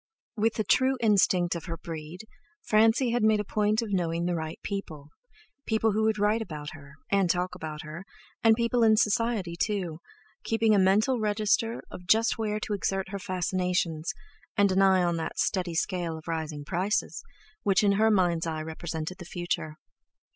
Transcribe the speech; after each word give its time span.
With 0.35 0.55
the 0.55 0.63
true 0.63 0.97
instinct 0.99 1.53
of 1.53 1.65
her 1.65 1.77
breed, 1.77 2.21
Francie 2.63 3.11
had 3.11 3.21
made 3.21 3.39
a 3.39 3.43
point 3.43 3.83
of 3.83 3.93
knowing 3.93 4.25
the 4.25 4.33
right 4.33 4.59
people—people 4.63 5.91
who 5.91 6.01
would 6.05 6.17
write 6.17 6.41
about 6.41 6.71
her, 6.71 6.95
and 7.11 7.29
talk 7.29 7.53
about 7.53 7.83
her, 7.83 8.03
and 8.43 8.55
people 8.55 8.81
in 8.81 8.97
Society, 8.97 9.55
too—keeping 9.55 10.73
a 10.73 10.79
mental 10.79 11.19
register 11.19 11.83
of 11.91 12.07
just 12.07 12.39
where 12.39 12.59
to 12.61 12.73
exert 12.73 13.09
her 13.09 13.19
fascinations, 13.19 14.11
and 14.57 14.71
an 14.71 14.81
eye 14.81 15.03
on 15.03 15.17
that 15.17 15.37
steady 15.37 15.75
scale 15.75 16.17
of 16.17 16.27
rising 16.27 16.65
prices, 16.65 17.21
which 17.61 17.83
in 17.83 17.91
her 17.91 18.09
mind's 18.09 18.47
eye 18.47 18.63
represented 18.63 19.19
the 19.19 19.25
future. 19.25 19.75